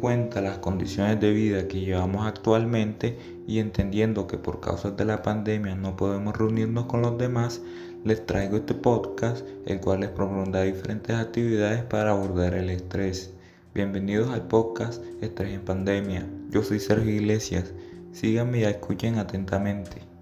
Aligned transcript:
cuenta 0.00 0.40
las 0.40 0.58
condiciones 0.58 1.20
de 1.20 1.32
vida 1.32 1.66
que 1.68 1.80
llevamos 1.80 2.26
actualmente 2.26 3.18
y 3.46 3.58
entendiendo 3.58 4.26
que 4.26 4.38
por 4.38 4.60
causas 4.60 4.96
de 4.96 5.04
la 5.04 5.22
pandemia 5.22 5.74
no 5.74 5.96
podemos 5.96 6.36
reunirnos 6.36 6.86
con 6.86 7.02
los 7.02 7.18
demás, 7.18 7.60
les 8.04 8.24
traigo 8.26 8.56
este 8.56 8.74
podcast, 8.74 9.46
el 9.66 9.80
cual 9.80 10.00
les 10.00 10.10
propondrá 10.10 10.62
diferentes 10.62 11.16
actividades 11.16 11.82
para 11.84 12.10
abordar 12.10 12.54
el 12.54 12.70
estrés. 12.70 13.32
Bienvenidos 13.74 14.30
al 14.30 14.46
podcast 14.46 15.02
Estrés 15.20 15.54
en 15.54 15.64
Pandemia. 15.64 16.26
Yo 16.50 16.62
soy 16.62 16.80
Sergio 16.80 17.10
Iglesias. 17.10 17.72
Síganme 18.12 18.60
y 18.60 18.64
escuchen 18.64 19.18
atentamente. 19.18 20.13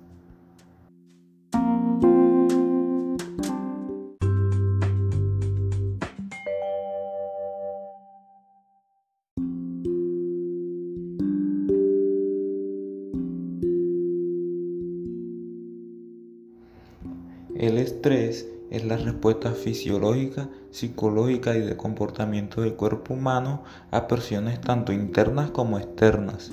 El 17.62 17.78
estrés 17.78 18.48
es 18.72 18.84
la 18.84 18.96
respuesta 18.96 19.52
fisiológica, 19.52 20.48
psicológica 20.72 21.56
y 21.56 21.60
de 21.60 21.76
comportamiento 21.76 22.60
del 22.60 22.74
cuerpo 22.74 23.14
humano 23.14 23.62
a 23.92 24.08
presiones 24.08 24.60
tanto 24.60 24.92
internas 24.92 25.52
como 25.52 25.78
externas. 25.78 26.50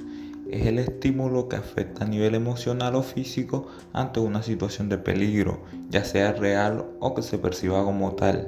Es 0.51 0.67
el 0.67 0.77
estímulo 0.77 1.49
que 1.49 1.55
afecta 1.55 2.05
a 2.05 2.07
nivel 2.07 2.35
emocional 2.35 2.93
o 2.93 3.01
físico 3.01 3.65
ante 3.91 4.19
una 4.19 4.43
situación 4.43 4.87
de 4.87 4.99
peligro, 4.99 5.63
ya 5.89 6.03
sea 6.03 6.31
real 6.33 6.85
o 6.99 7.15
que 7.15 7.23
se 7.23 7.39
perciba 7.39 7.83
como 7.83 8.11
tal. 8.11 8.47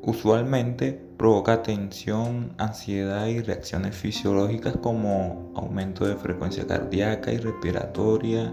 Usualmente 0.00 0.98
provoca 1.18 1.62
tensión, 1.62 2.54
ansiedad 2.56 3.26
y 3.26 3.40
reacciones 3.40 3.94
fisiológicas 3.94 4.78
como 4.78 5.52
aumento 5.54 6.06
de 6.06 6.16
frecuencia 6.16 6.66
cardíaca 6.66 7.30
y 7.34 7.36
respiratoria, 7.36 8.50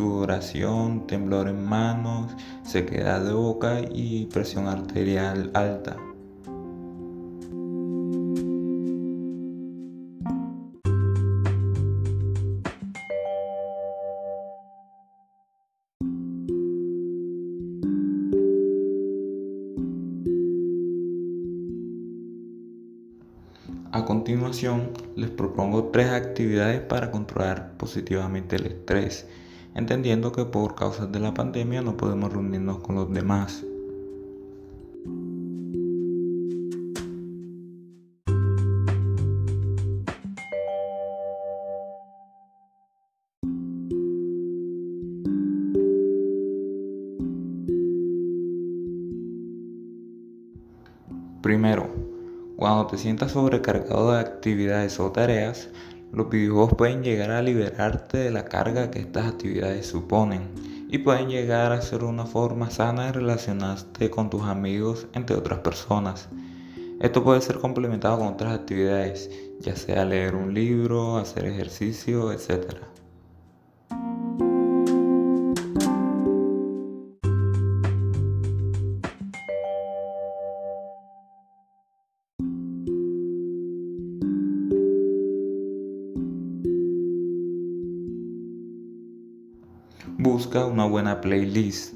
sudoración, 0.00 1.06
temblor 1.06 1.46
en 1.48 1.62
manos, 1.62 2.32
sequedad 2.62 3.22
de 3.22 3.34
boca 3.34 3.82
y 3.92 4.24
presión 4.26 4.66
arterial 4.66 5.50
alta. 5.52 5.98
A 23.92 24.04
continuación, 24.06 24.92
les 25.16 25.28
propongo 25.28 25.90
tres 25.92 26.08
actividades 26.10 26.80
para 26.80 27.10
controlar 27.10 27.76
positivamente 27.76 28.56
el 28.56 28.66
estrés 28.66 29.26
entendiendo 29.74 30.32
que 30.32 30.44
por 30.44 30.74
causas 30.74 31.10
de 31.12 31.20
la 31.20 31.34
pandemia 31.34 31.82
no 31.82 31.96
podemos 31.96 32.32
reunirnos 32.32 32.78
con 32.78 32.96
los 32.96 33.12
demás. 33.12 33.64
Primero, 51.42 51.88
cuando 52.56 52.86
te 52.86 52.98
sientas 52.98 53.32
sobrecargado 53.32 54.12
de 54.12 54.20
actividades 54.20 55.00
o 55.00 55.10
tareas, 55.10 55.70
los 56.12 56.28
videojuegos 56.28 56.74
pueden 56.74 57.02
llegar 57.02 57.30
a 57.30 57.42
liberarte 57.42 58.18
de 58.18 58.30
la 58.30 58.44
carga 58.44 58.90
que 58.90 58.98
estas 58.98 59.26
actividades 59.26 59.86
suponen 59.86 60.48
y 60.88 60.98
pueden 60.98 61.28
llegar 61.28 61.70
a 61.70 61.82
ser 61.82 62.02
una 62.02 62.26
forma 62.26 62.68
sana 62.70 63.06
de 63.06 63.12
relacionarte 63.12 64.10
con 64.10 64.28
tus 64.28 64.42
amigos, 64.42 65.06
entre 65.12 65.36
otras 65.36 65.60
personas. 65.60 66.28
Esto 67.00 67.22
puede 67.22 67.40
ser 67.40 67.58
complementado 67.58 68.18
con 68.18 68.28
otras 68.28 68.52
actividades, 68.52 69.30
ya 69.60 69.76
sea 69.76 70.04
leer 70.04 70.34
un 70.34 70.52
libro, 70.52 71.16
hacer 71.16 71.46
ejercicio, 71.46 72.32
etc. 72.32 72.74
Busca 90.06 90.64
una 90.64 90.86
buena 90.86 91.20
playlist. 91.20 91.94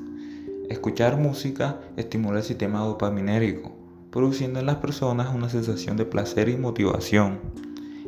Escuchar 0.69 1.17
música 1.17 1.81
estimula 1.97 2.39
el 2.39 2.45
sistema 2.45 2.81
dopaminérgico, 2.81 3.73
produciendo 4.11 4.61
en 4.61 4.67
las 4.67 4.77
personas 4.77 5.35
una 5.35 5.49
sensación 5.49 5.97
de 5.97 6.05
placer 6.05 6.49
y 6.51 6.57
motivación. 6.57 7.41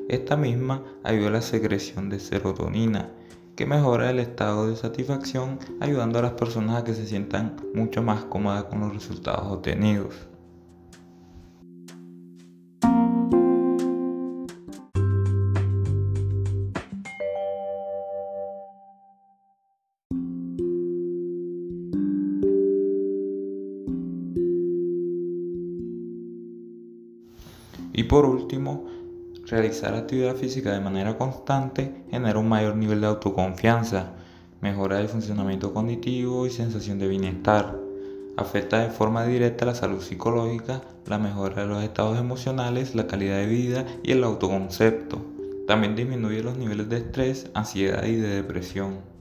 Esta 0.08 0.36
misma 0.36 0.82
ayuda 1.02 1.28
a 1.28 1.32
la 1.32 1.42
secreción 1.42 2.10
de 2.10 2.20
serotonina, 2.20 3.10
que 3.56 3.64
mejora 3.64 4.10
el 4.10 4.18
estado 4.18 4.68
de 4.68 4.76
satisfacción, 4.76 5.58
ayudando 5.80 6.18
a 6.18 6.22
las 6.22 6.32
personas 6.32 6.76
a 6.76 6.84
que 6.84 6.94
se 6.94 7.06
sientan 7.06 7.56
mucho 7.74 8.02
más 8.02 8.24
cómodas 8.24 8.64
con 8.64 8.80
los 8.80 8.92
resultados 8.92 9.50
obtenidos. 9.50 10.14
Y 27.96 28.04
por 28.04 28.26
último, 28.26 28.84
realizar 29.46 29.94
actividad 29.94 30.36
física 30.36 30.70
de 30.70 30.80
manera 30.80 31.16
constante 31.16 32.04
genera 32.10 32.38
un 32.38 32.46
mayor 32.46 32.76
nivel 32.76 33.00
de 33.00 33.06
autoconfianza, 33.06 34.12
mejora 34.60 35.00
el 35.00 35.08
funcionamiento 35.08 35.72
cognitivo 35.72 36.46
y 36.46 36.50
sensación 36.50 36.98
de 36.98 37.08
bienestar. 37.08 37.74
Afecta 38.36 38.80
de 38.80 38.90
forma 38.90 39.24
directa 39.24 39.64
la 39.64 39.74
salud 39.74 40.02
psicológica, 40.02 40.82
la 41.06 41.18
mejora 41.18 41.62
de 41.62 41.68
los 41.68 41.82
estados 41.82 42.18
emocionales, 42.18 42.94
la 42.94 43.06
calidad 43.06 43.38
de 43.38 43.46
vida 43.46 43.86
y 44.02 44.12
el 44.12 44.24
autoconcepto. 44.24 45.24
También 45.66 45.96
disminuye 45.96 46.42
los 46.42 46.58
niveles 46.58 46.90
de 46.90 46.98
estrés, 46.98 47.50
ansiedad 47.54 48.04
y 48.04 48.16
de 48.16 48.28
depresión. 48.28 49.15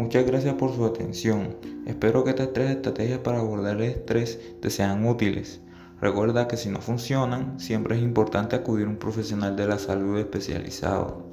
Muchas 0.00 0.24
gracias 0.24 0.54
por 0.54 0.74
su 0.74 0.86
atención. 0.86 1.56
Espero 1.84 2.24
que 2.24 2.30
estas 2.30 2.54
tres 2.54 2.70
estrategias 2.70 3.18
para 3.18 3.40
abordar 3.40 3.76
el 3.76 3.82
estrés 3.82 4.40
te 4.62 4.70
sean 4.70 5.06
útiles. 5.06 5.60
Recuerda 6.00 6.48
que 6.48 6.56
si 6.56 6.70
no 6.70 6.80
funcionan, 6.80 7.60
siempre 7.60 7.96
es 7.96 8.02
importante 8.02 8.56
acudir 8.56 8.86
a 8.86 8.88
un 8.88 8.96
profesional 8.96 9.56
de 9.56 9.66
la 9.66 9.78
salud 9.78 10.18
especializado. 10.18 11.29